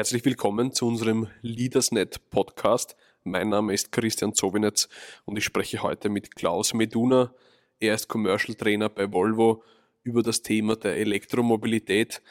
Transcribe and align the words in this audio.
Herzlich 0.00 0.24
willkommen 0.24 0.72
zu 0.72 0.86
unserem 0.86 1.26
LeadersNet 1.42 2.30
Podcast. 2.30 2.96
Mein 3.22 3.50
Name 3.50 3.74
ist 3.74 3.92
Christian 3.92 4.32
Zobinetz 4.32 4.88
und 5.26 5.36
ich 5.36 5.44
spreche 5.44 5.82
heute 5.82 6.08
mit 6.08 6.34
Klaus 6.34 6.72
Meduna. 6.72 7.34
Er 7.80 7.96
ist 7.96 8.08
Commercial 8.08 8.54
Trainer 8.54 8.88
bei 8.88 9.12
Volvo 9.12 9.62
über 10.02 10.22
das 10.22 10.40
Thema 10.40 10.76
der 10.76 10.96
Elektromobilität. 10.96 12.22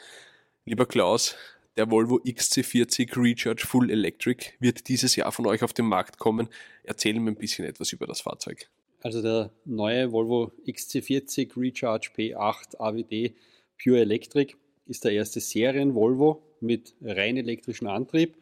Lieber 0.64 0.84
Klaus, 0.84 1.36
der 1.76 1.88
Volvo 1.88 2.16
XC40 2.16 3.16
Recharge 3.16 3.64
Full 3.64 3.88
Electric 3.88 4.46
wird 4.58 4.88
dieses 4.88 5.14
Jahr 5.14 5.30
von 5.30 5.46
euch 5.46 5.62
auf 5.62 5.72
den 5.72 5.86
Markt 5.86 6.18
kommen. 6.18 6.48
Erzähl 6.82 7.20
mir 7.20 7.30
ein 7.30 7.36
bisschen 7.36 7.66
etwas 7.66 7.92
über 7.92 8.08
das 8.08 8.20
Fahrzeug. 8.20 8.68
Also 9.00 9.22
der 9.22 9.52
neue 9.64 10.10
Volvo 10.10 10.50
XC40 10.66 11.56
Recharge 11.56 12.10
P8 12.18 12.80
AWD 12.80 13.32
Pure 13.80 14.00
Electric 14.00 14.56
ist 14.86 15.04
der 15.04 15.12
erste 15.12 15.38
Serien-Volvo 15.38 16.42
mit 16.62 16.94
rein 17.00 17.36
elektrischem 17.36 17.88
Antrieb. 17.88 18.36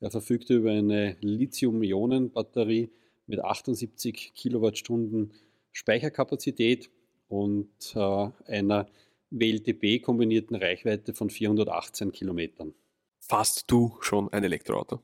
Er 0.00 0.10
verfügt 0.10 0.50
über 0.50 0.70
eine 0.70 1.16
Lithium-Ionen-Batterie 1.20 2.90
mit 3.26 3.44
78 3.44 4.32
Kilowattstunden 4.34 5.32
Speicherkapazität 5.72 6.90
und 7.28 7.68
äh, 7.94 8.28
einer 8.46 8.86
WLTP-kombinierten 9.30 10.56
Reichweite 10.56 11.14
von 11.14 11.30
418 11.30 12.12
Kilometern. 12.12 12.74
Fast 13.20 13.70
du 13.70 13.96
schon 14.00 14.32
ein 14.32 14.42
Elektroauto? 14.42 15.00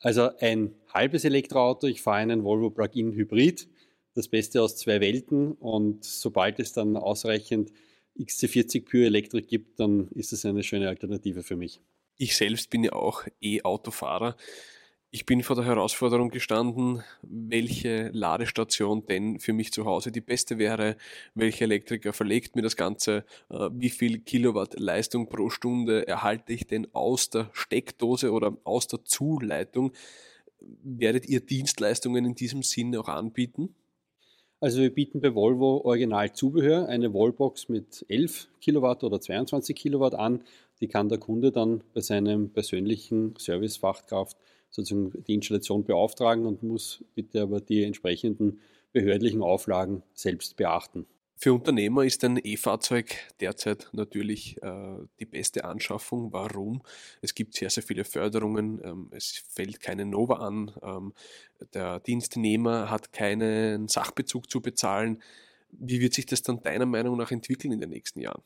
Also 0.00 0.30
ein 0.38 0.74
halbes 0.92 1.24
Elektroauto. 1.24 1.86
Ich 1.86 2.02
fahre 2.02 2.18
einen 2.18 2.44
Volvo 2.44 2.70
Plug-in 2.70 3.12
Hybrid. 3.12 3.68
Das 4.14 4.28
Beste 4.28 4.62
aus 4.62 4.76
zwei 4.76 5.00
Welten. 5.00 5.52
Und 5.52 6.04
sobald 6.04 6.58
es 6.58 6.72
dann 6.72 6.96
ausreichend 6.96 7.72
XC40 8.18 8.84
Pure 8.84 9.06
Electric 9.06 9.46
gibt, 9.46 9.78
dann 9.78 10.08
ist 10.08 10.32
es 10.32 10.44
eine 10.44 10.62
schöne 10.62 10.88
Alternative 10.88 11.42
für 11.42 11.56
mich. 11.56 11.80
Ich 12.20 12.36
selbst 12.36 12.70
bin 12.70 12.82
ja 12.82 12.94
auch 12.94 13.22
E-Autofahrer. 13.40 14.36
Ich 15.12 15.24
bin 15.24 15.44
vor 15.44 15.54
der 15.54 15.64
Herausforderung 15.64 16.30
gestanden, 16.30 17.04
welche 17.22 18.08
Ladestation 18.08 19.06
denn 19.06 19.38
für 19.38 19.52
mich 19.52 19.72
zu 19.72 19.84
Hause 19.84 20.10
die 20.10 20.20
beste 20.20 20.58
wäre, 20.58 20.96
welcher 21.36 21.66
Elektriker 21.66 22.12
verlegt 22.12 22.56
mir 22.56 22.62
das 22.62 22.76
Ganze, 22.76 23.24
äh, 23.50 23.70
wie 23.72 23.88
viel 23.88 24.18
Kilowatt 24.18 24.78
Leistung 24.78 25.28
pro 25.28 25.48
Stunde 25.48 26.08
erhalte 26.08 26.52
ich 26.52 26.66
denn 26.66 26.92
aus 26.92 27.30
der 27.30 27.50
Steckdose 27.52 28.32
oder 28.32 28.58
aus 28.64 28.88
der 28.88 29.04
Zuleitung. 29.04 29.92
Werdet 30.60 31.26
ihr 31.26 31.40
Dienstleistungen 31.40 32.26
in 32.26 32.34
diesem 32.34 32.64
Sinne 32.64 32.98
auch 32.98 33.08
anbieten? 33.08 33.76
Also 34.60 34.80
wir 34.80 34.92
bieten 34.92 35.20
bei 35.20 35.36
Volvo 35.36 35.82
Originalzubehör, 35.84 36.88
eine 36.88 37.14
Wallbox 37.14 37.68
mit 37.68 38.04
11 38.08 38.48
Kilowatt 38.60 39.04
oder 39.04 39.20
22 39.20 39.76
Kilowatt 39.76 40.14
an. 40.16 40.42
Die 40.80 40.88
kann 40.88 41.08
der 41.08 41.18
Kunde 41.18 41.52
dann 41.52 41.84
bei 41.94 42.00
seinem 42.00 42.50
persönlichen 42.50 43.36
Servicefachkraft 43.38 44.36
sozusagen 44.68 45.24
die 45.24 45.34
Installation 45.34 45.84
beauftragen 45.84 46.44
und 46.44 46.64
muss 46.64 47.04
bitte 47.14 47.42
aber 47.42 47.60
die 47.60 47.84
entsprechenden 47.84 48.58
behördlichen 48.92 49.42
Auflagen 49.42 50.02
selbst 50.14 50.56
beachten. 50.56 51.06
Für 51.40 51.52
Unternehmer 51.52 52.04
ist 52.04 52.24
ein 52.24 52.40
E-Fahrzeug 52.42 53.14
derzeit 53.40 53.90
natürlich 53.92 54.60
äh, 54.60 54.96
die 55.20 55.24
beste 55.24 55.64
Anschaffung. 55.64 56.32
Warum? 56.32 56.82
Es 57.22 57.32
gibt 57.32 57.54
sehr, 57.54 57.70
sehr 57.70 57.84
viele 57.84 58.02
Förderungen. 58.02 58.80
Ähm, 58.82 59.08
es 59.12 59.44
fällt 59.48 59.78
keine 59.78 60.04
Nova 60.04 60.38
an. 60.38 60.72
Ähm, 60.82 61.12
der 61.74 62.00
Dienstnehmer 62.00 62.90
hat 62.90 63.12
keinen 63.12 63.86
Sachbezug 63.86 64.50
zu 64.50 64.60
bezahlen. 64.60 65.22
Wie 65.70 66.00
wird 66.00 66.12
sich 66.12 66.26
das 66.26 66.42
dann 66.42 66.60
deiner 66.60 66.86
Meinung 66.86 67.16
nach 67.16 67.30
entwickeln 67.30 67.72
in 67.72 67.80
den 67.80 67.90
nächsten 67.90 68.20
Jahren? 68.20 68.42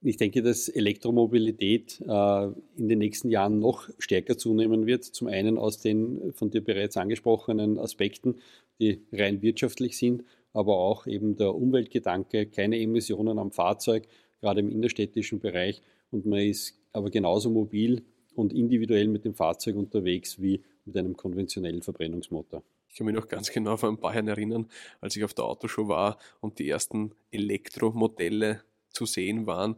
Ich 0.00 0.16
denke, 0.16 0.42
dass 0.42 0.68
Elektromobilität 0.68 2.00
äh, 2.00 2.44
in 2.76 2.88
den 2.88 2.98
nächsten 2.98 3.30
Jahren 3.30 3.60
noch 3.60 3.88
stärker 4.00 4.36
zunehmen 4.36 4.84
wird. 4.84 5.04
Zum 5.04 5.28
einen 5.28 5.58
aus 5.58 5.78
den 5.78 6.32
von 6.32 6.50
dir 6.50 6.64
bereits 6.64 6.96
angesprochenen 6.96 7.78
Aspekten, 7.78 8.40
die 8.80 9.00
rein 9.12 9.42
wirtschaftlich 9.42 9.96
sind 9.96 10.24
aber 10.52 10.76
auch 10.76 11.06
eben 11.06 11.36
der 11.36 11.54
Umweltgedanke, 11.54 12.46
keine 12.46 12.78
Emissionen 12.78 13.38
am 13.38 13.50
Fahrzeug, 13.52 14.06
gerade 14.40 14.60
im 14.60 14.70
innerstädtischen 14.70 15.40
Bereich. 15.40 15.82
Und 16.10 16.26
man 16.26 16.40
ist 16.40 16.78
aber 16.92 17.10
genauso 17.10 17.50
mobil 17.50 18.04
und 18.34 18.52
individuell 18.52 19.08
mit 19.08 19.24
dem 19.24 19.34
Fahrzeug 19.34 19.76
unterwegs 19.76 20.40
wie 20.40 20.62
mit 20.84 20.96
einem 20.96 21.16
konventionellen 21.16 21.82
Verbrennungsmotor. 21.82 22.62
Ich 22.88 22.96
kann 22.96 23.06
mich 23.06 23.14
noch 23.14 23.28
ganz 23.28 23.50
genau 23.50 23.76
vor 23.78 23.88
ein 23.88 23.98
paar 23.98 24.14
Jahren 24.14 24.28
erinnern, 24.28 24.68
als 25.00 25.16
ich 25.16 25.24
auf 25.24 25.32
der 25.32 25.46
Autoshow 25.46 25.88
war 25.88 26.18
und 26.40 26.58
die 26.58 26.68
ersten 26.68 27.12
Elektromodelle 27.30 28.62
zu 28.90 29.06
sehen 29.06 29.46
waren. 29.46 29.76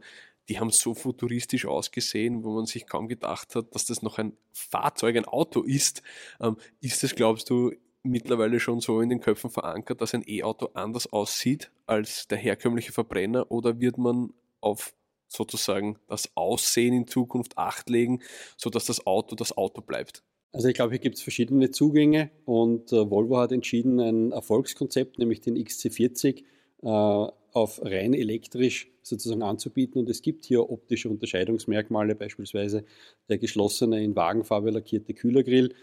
Die 0.49 0.59
haben 0.59 0.69
so 0.69 0.93
futuristisch 0.93 1.65
ausgesehen, 1.65 2.43
wo 2.43 2.53
man 2.53 2.65
sich 2.65 2.87
kaum 2.87 3.07
gedacht 3.07 3.55
hat, 3.55 3.73
dass 3.73 3.85
das 3.85 4.01
noch 4.01 4.17
ein 4.17 4.33
Fahrzeug, 4.51 5.15
ein 5.15 5.25
Auto 5.25 5.61
ist. 5.61 6.03
Ähm, 6.41 6.57
ist 6.81 7.03
das, 7.03 7.15
glaubst 7.15 7.49
du, 7.49 7.71
mittlerweile 8.05 8.59
schon 8.59 8.79
so 8.79 9.01
in 9.01 9.09
den 9.09 9.19
Köpfen 9.19 9.49
verankert, 9.49 10.01
dass 10.01 10.13
ein 10.13 10.23
E-Auto 10.27 10.69
anders 10.73 11.11
aussieht 11.11 11.71
als 11.85 12.27
der 12.27 12.37
herkömmliche 12.37 12.91
Verbrenner 12.91 13.51
oder 13.51 13.79
wird 13.79 13.97
man 13.97 14.33
auf 14.61 14.93
sozusagen 15.27 15.97
das 16.07 16.29
Aussehen 16.35 16.93
in 16.93 17.07
Zukunft 17.07 17.57
Acht 17.57 17.89
legen, 17.89 18.21
sodass 18.57 18.85
das 18.85 19.05
Auto 19.05 19.35
das 19.35 19.57
Auto 19.57 19.81
bleibt? 19.81 20.23
Also 20.53 20.69
ich 20.69 20.75
glaube, 20.75 20.91
hier 20.91 20.99
gibt 20.99 21.17
es 21.17 21.21
verschiedene 21.21 21.71
Zugänge 21.71 22.31
und 22.45 22.93
äh, 22.93 23.09
Volvo 23.09 23.37
hat 23.37 23.51
entschieden, 23.51 23.99
ein 23.99 24.31
Erfolgskonzept, 24.31 25.19
nämlich 25.19 25.41
den 25.41 25.57
XC40, 25.57 26.43
äh, 26.83 27.31
auf 27.55 27.81
rein 27.83 28.13
elektrisch 28.13 28.89
sozusagen 29.01 29.43
anzubieten. 29.43 29.99
Und 29.99 30.09
es 30.09 30.21
gibt 30.21 30.45
hier 30.45 30.69
optische 30.69 31.09
Unterscheidungsmerkmale, 31.09 32.15
beispielsweise 32.15 32.85
der 33.29 33.37
geschlossene 33.37 34.03
in 34.03 34.15
Wagenfarbe 34.15 34.71
lackierte 34.71 35.13
Kühlergrill 35.13 35.73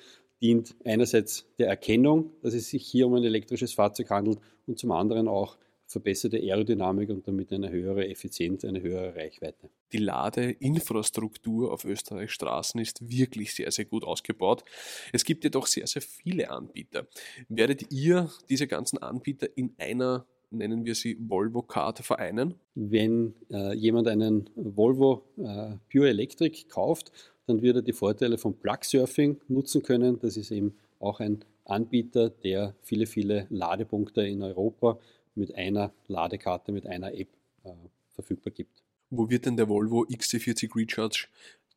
dient 0.42 0.74
einerseits 0.84 1.46
der 1.58 1.68
Erkennung, 1.68 2.32
dass 2.42 2.54
es 2.54 2.68
sich 2.68 2.86
hier 2.86 3.06
um 3.06 3.14
ein 3.14 3.24
elektrisches 3.24 3.72
Fahrzeug 3.72 4.10
handelt 4.10 4.38
und 4.66 4.78
zum 4.78 4.90
anderen 4.90 5.28
auch 5.28 5.56
verbesserte 5.86 6.38
Aerodynamik 6.38 7.10
und 7.10 7.28
damit 7.28 7.52
eine 7.52 7.70
höhere 7.70 8.08
Effizienz, 8.08 8.64
eine 8.64 8.80
höhere 8.80 9.14
Reichweite. 9.14 9.68
Die 9.92 9.98
Ladeinfrastruktur 9.98 11.70
auf 11.70 11.84
Österreichs 11.84 12.32
Straßen 12.32 12.80
ist 12.80 13.08
wirklich 13.08 13.54
sehr, 13.54 13.70
sehr 13.70 13.84
gut 13.84 14.04
ausgebaut. 14.04 14.64
Es 15.12 15.24
gibt 15.24 15.44
jedoch 15.44 15.66
sehr, 15.66 15.86
sehr 15.86 16.02
viele 16.02 16.50
Anbieter. 16.50 17.06
Werdet 17.48 17.92
ihr 17.92 18.30
diese 18.48 18.66
ganzen 18.66 18.98
Anbieter 18.98 19.48
in 19.54 19.74
einer 19.78 20.26
nennen 20.52 20.84
wir 20.84 20.94
sie 20.94 21.16
Volvo-Karte 21.18 22.02
vereinen? 22.02 22.54
Wenn 22.74 23.34
äh, 23.50 23.74
jemand 23.74 24.06
einen 24.08 24.50
Volvo 24.54 25.24
äh, 25.38 25.76
Pure 25.90 26.10
Electric 26.10 26.64
kauft 26.68 27.10
dann 27.46 27.62
wird 27.62 27.76
er 27.76 27.82
die 27.82 27.92
Vorteile 27.92 28.38
von 28.38 28.54
Plug 28.54 28.78
Surfing 28.82 29.40
nutzen 29.48 29.82
können. 29.82 30.18
Das 30.18 30.36
ist 30.36 30.50
eben 30.50 30.74
auch 31.00 31.20
ein 31.20 31.44
Anbieter, 31.64 32.30
der 32.30 32.74
viele, 32.82 33.06
viele 33.06 33.46
Ladepunkte 33.50 34.26
in 34.26 34.42
Europa 34.42 34.98
mit 35.34 35.54
einer 35.54 35.92
Ladekarte, 36.08 36.72
mit 36.72 36.86
einer 36.86 37.14
App 37.14 37.28
äh, 37.64 37.70
verfügbar 38.10 38.52
gibt. 38.52 38.82
Wo 39.10 39.28
wird 39.28 39.46
denn 39.46 39.56
der 39.56 39.68
Volvo 39.68 40.04
XC40 40.04 40.74
Recharge 40.76 41.28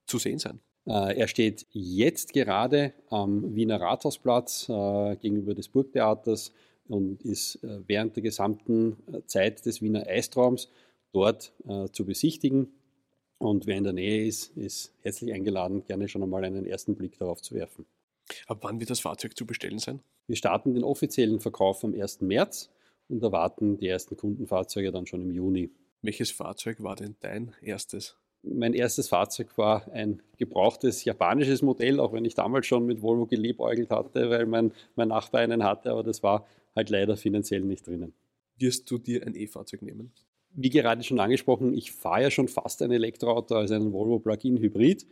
zu 0.05 0.17
sehen 0.17 0.39
sein? 0.39 0.59
Äh, 0.85 1.17
er 1.17 1.27
steht 1.27 1.65
jetzt 1.71 2.33
gerade 2.33 2.93
am 3.09 3.55
Wiener 3.55 3.81
Rathausplatz 3.81 4.69
äh, 4.69 5.15
gegenüber 5.17 5.53
des 5.53 5.67
Burgtheaters 5.67 6.51
und 6.87 7.23
ist 7.23 7.63
äh, 7.63 7.79
während 7.87 8.15
der 8.15 8.23
gesamten 8.23 8.97
äh, 9.11 9.21
Zeit 9.25 9.65
des 9.65 9.81
Wiener 9.81 10.05
Eistraums 10.07 10.69
dort 11.11 11.53
äh, 11.67 11.87
zu 11.91 12.05
besichtigen. 12.05 12.73
Und 13.45 13.67
wer 13.67 13.77
in 13.77 13.83
der 13.83 13.93
Nähe 13.93 14.25
ist, 14.25 14.57
ist 14.57 14.91
herzlich 15.01 15.31
eingeladen, 15.31 15.85
gerne 15.85 16.07
schon 16.07 16.23
einmal 16.23 16.43
einen 16.43 16.65
ersten 16.65 16.95
Blick 16.95 17.19
darauf 17.19 17.43
zu 17.43 17.53
werfen. 17.53 17.85
Ab 18.47 18.59
wann 18.61 18.79
wird 18.79 18.89
das 18.89 18.99
Fahrzeug 18.99 19.37
zu 19.37 19.45
bestellen 19.45 19.77
sein? 19.77 19.99
Wir 20.25 20.35
starten 20.35 20.73
den 20.73 20.83
offiziellen 20.83 21.39
Verkauf 21.39 21.83
am 21.83 21.93
1. 21.93 22.21
März 22.21 22.71
und 23.07 23.21
erwarten 23.21 23.77
die 23.77 23.87
ersten 23.87 24.17
Kundenfahrzeuge 24.17 24.91
dann 24.91 25.05
schon 25.05 25.21
im 25.21 25.31
Juni. 25.31 25.69
Welches 26.01 26.31
Fahrzeug 26.31 26.81
war 26.81 26.95
denn 26.95 27.17
dein 27.19 27.53
erstes? 27.61 28.17
Mein 28.41 28.73
erstes 28.73 29.09
Fahrzeug 29.09 29.55
war 29.59 29.91
ein 29.91 30.23
gebrauchtes 30.37 31.03
japanisches 31.03 31.61
Modell, 31.61 31.99
auch 31.99 32.13
wenn 32.13 32.25
ich 32.25 32.33
damals 32.33 32.65
schon 32.65 32.87
mit 32.87 33.03
Volvo 33.03 33.27
geliebäugelt 33.27 33.91
hatte, 33.91 34.31
weil 34.31 34.47
mein, 34.47 34.71
mein 34.95 35.09
Nachbar 35.09 35.41
einen 35.41 35.63
hatte, 35.63 35.91
aber 35.91 36.01
das 36.01 36.23
war 36.23 36.47
halt 36.75 36.89
leider 36.89 37.15
finanziell 37.15 37.61
nicht 37.61 37.85
drinnen. 37.85 38.13
Wirst 38.57 38.89
du 38.89 38.97
dir 38.97 39.25
ein 39.25 39.35
E-Fahrzeug 39.35 39.83
nehmen? 39.83 40.11
Wie 40.55 40.69
gerade 40.69 41.03
schon 41.03 41.19
angesprochen, 41.19 41.73
ich 41.73 41.91
fahre 41.91 42.23
ja 42.23 42.31
schon 42.31 42.47
fast 42.47 42.81
ein 42.81 42.91
Elektroauto 42.91 43.55
als 43.55 43.71
einen 43.71 43.93
Volvo 43.93 44.19
Plug-in 44.19 44.57
Hybrid 44.57 45.05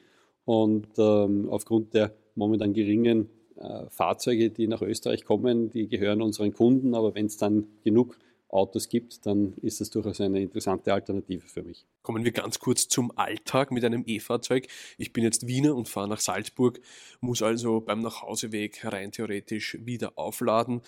und 0.46 0.88
ähm, 0.98 1.50
aufgrund 1.50 1.94
der 1.94 2.14
momentan 2.36 2.74
geringen 2.74 3.30
äh, 3.58 3.86
Fahrzeuge, 3.90 4.50
die 4.50 4.68
nach 4.68 4.82
Österreich 4.82 5.26
kommen, 5.26 5.70
die 5.70 5.88
gehören 5.88 6.22
unseren 6.22 6.54
Kunden, 6.54 6.96
aber 6.96 7.16
wenn 7.16 7.28
es 7.28 7.38
dann 7.38 7.68
genug 7.84 8.18
Autos 8.54 8.88
gibt, 8.88 9.26
dann 9.26 9.54
ist 9.62 9.82
das 9.82 9.90
durchaus 9.90 10.22
eine 10.22 10.40
interessante 10.40 10.94
Alternative 10.94 11.48
für 11.48 11.64
mich. 11.64 11.86
Kommen 12.04 12.24
wir 12.24 12.32
ganz 12.32 12.60
kurz 12.60 12.88
zum 12.88 13.12
Alltag 13.18 13.72
mit 13.72 13.84
einem 13.84 14.04
E-Fahrzeug. 14.06 14.68
Ich 14.98 15.12
bin 15.12 15.24
jetzt 15.24 15.48
Wiener 15.48 15.76
und 15.76 15.90
fahre 15.90 16.08
nach 16.08 16.20
Salzburg, 16.20 16.80
muss 17.20 17.42
also 17.42 17.82
beim 17.82 18.02
Nachhauseweg 18.02 18.86
rein 18.86 19.12
theoretisch 19.12 19.78
wieder 19.84 20.14
aufladen. 20.18 20.82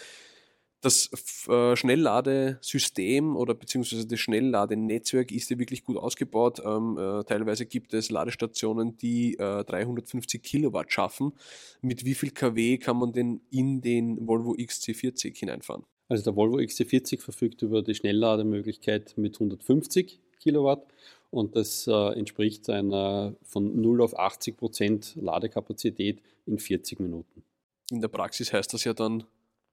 Das 0.86 1.10
äh, 1.48 1.76
Schnellladesystem 1.76 3.36
oder 3.36 3.56
beziehungsweise 3.56 4.08
das 4.08 4.20
Schnellladenetzwerk 4.20 5.32
ist 5.32 5.50
ja 5.50 5.58
wirklich 5.58 5.84
gut 5.84 5.98
ausgebaut. 5.98 6.62
Ähm, 6.64 6.98
äh, 6.98 7.24
teilweise 7.24 7.66
gibt 7.66 7.94
es 7.94 8.12
Ladestationen, 8.12 8.96
die 8.98 9.34
äh, 9.34 9.64
350 9.64 10.44
Kilowatt 10.44 10.92
schaffen. 10.92 11.34
Mit 11.82 12.06
wie 12.06 12.14
viel 12.14 12.32
kW 12.32 12.78
kann 12.78 12.98
man 12.98 13.14
denn 13.14 13.42
in 13.50 13.82
den 13.82 14.28
Volvo 14.28 14.54
XC40 14.54 15.36
hineinfahren? 15.38 15.84
Also 16.08 16.24
der 16.24 16.36
Volvo 16.36 16.58
XC40 16.58 17.20
verfügt 17.20 17.64
über 17.64 17.82
die 17.82 17.96
Schnelllademöglichkeit 17.96 19.18
mit 19.18 19.36
150 19.36 20.20
Kilowatt 20.40 20.86
und 21.32 21.56
das 21.56 21.88
äh, 21.88 21.92
entspricht 21.92 22.70
einer 22.70 23.36
von 23.44 23.82
0 23.82 24.02
auf 24.02 24.18
80 24.18 24.56
Prozent 24.56 25.16
Ladekapazität 25.16 26.22
in 26.46 26.60
40 26.60 27.00
Minuten. 27.00 27.44
In 27.92 28.02
der 28.02 28.08
Praxis 28.08 28.54
heißt 28.54 28.74
das 28.74 28.84
ja 28.84 28.94
dann 28.94 29.24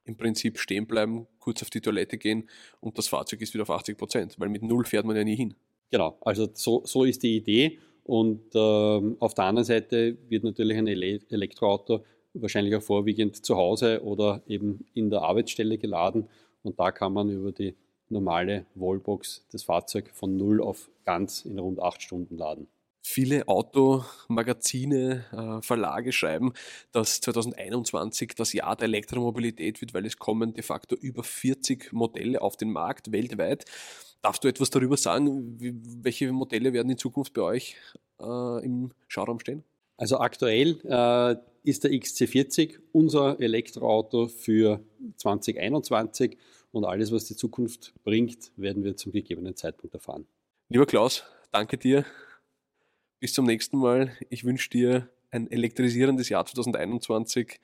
im 0.05 0.17
Prinzip 0.17 0.59
stehen 0.59 0.87
bleiben, 0.87 1.27
kurz 1.39 1.63
auf 1.63 1.71
die 1.71 1.81
Toilette 1.81 2.19
gehen 2.19 2.49
und 2.81 2.99
das 2.99 3.09
Fahrzeug 3.09 3.41
ist 3.41 3.55
wieder 3.55 3.63
auf 3.63 3.71
80 3.71 3.97
Prozent, 3.97 4.35
weil 4.39 4.49
mit 4.49 4.63
null 4.63 4.85
fährt 4.85 5.05
man 5.05 5.17
ja 5.17 5.25
nie 5.25 5.37
hin. 5.37 5.55
Genau, 5.91 6.19
also 6.23 6.49
so, 6.55 6.83
so 6.85 7.05
ist 7.05 7.23
die 7.23 7.37
Idee. 7.37 7.79
Und 8.05 8.43
ähm, 8.55 9.17
auf 9.21 9.35
der 9.35 9.45
anderen 9.45 9.65
Seite 9.65 10.17
wird 10.29 10.43
natürlich 10.43 10.77
ein 10.77 10.89
Ele 10.89 11.21
Elektroauto 11.29 12.05
wahrscheinlich 12.35 12.75
auch 12.75 12.83
vorwiegend 12.83 13.45
zu 13.45 13.57
Hause 13.57 14.03
oder 14.03 14.43
eben 14.47 14.87
in 14.95 15.11
der 15.11 15.23
Arbeitsstelle 15.23 15.79
geladen. 15.79 16.29
Und 16.63 16.81
da 16.81 16.91
kann 16.91 17.13
man 17.13 17.31
über 17.31 17.53
die 17.53 17.75
normale 18.09 18.67
Wallbox 18.75 19.47
das 19.53 19.65
Fahrzeug 19.65 20.11
von 20.15 20.37
null 20.37 20.61
auf 20.61 20.91
ganz 21.05 21.45
in 21.45 21.59
rund 21.59 21.81
acht 21.81 22.03
Stunden 22.03 22.37
laden 22.37 22.67
viele 23.03 23.49
Automagazine, 23.49 25.25
äh, 25.33 25.63
Verlage 25.63 26.13
schreiben, 26.13 26.53
dass 26.93 27.21
2021 27.21 28.35
das 28.37 28.53
Jahr 28.53 28.77
der 28.77 28.87
Elektromobilität 28.87 29.81
wird, 29.81 29.93
weil 29.93 30.07
es 30.07 30.19
kommen 30.19 30.55
de 30.55 30.63
facto 30.63 30.95
über 30.95 31.25
40 31.25 31.93
Modelle 31.93 32.41
auf 32.41 32.57
den 32.57 32.71
Markt 32.71 33.13
weltweit. 33.13 33.65
Darfst 34.23 34.45
du 34.45 34.49
etwas 34.49 34.71
darüber 34.71 34.97
sagen? 34.97 35.61
Wie, 35.61 35.75
welche 36.05 36.31
Modelle 36.33 36.73
werden 36.73 36.91
in 36.91 36.99
Zukunft 36.99 37.35
bei 37.35 37.43
euch 37.43 37.77
äh, 38.21 38.65
im 38.65 38.93
Schauraum 39.09 39.41
stehen? 39.41 39.65
Also 39.97 40.19
aktuell 40.19 40.79
äh, 40.85 41.37
ist 41.69 41.85
der 41.85 41.91
XC40 41.91 42.79
unser 42.93 43.39
Elektroauto 43.41 44.29
für 44.29 44.81
2021 45.17 46.39
und 46.71 46.85
alles, 46.85 47.13
was 47.13 47.25
die 47.25 47.37
Zukunft 47.37 47.93
bringt, 48.05 48.53
werden 48.57 48.85
wir 48.85 48.97
zum 48.97 49.13
gegebenen 49.13 49.57
Zeitpunkt 49.57 49.95
erfahren. 49.95 50.27
Lieber 50.69 50.87
Klaus, 50.87 51.25
danke 51.51 51.77
dir 51.77 52.05
bis 53.23 53.35
zum 53.35 53.47
nächsten 53.47 53.79
Mal. 53.79 54.11
Ich 54.31 54.43
wünsche 54.43 54.69
dir 54.69 55.09
ein 55.31 55.49
elektrisierendes 55.49 56.29
Jahr 56.29 56.45
2021. 56.45 57.61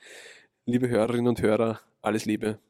Liebe 0.66 0.88
Hörerinnen 0.88 1.26
und 1.26 1.42
Hörer, 1.42 1.80
alles 2.00 2.26
Liebe. 2.26 2.60